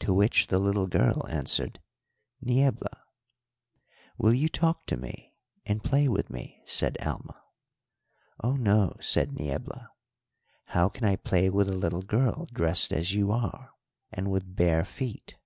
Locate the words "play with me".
5.84-6.60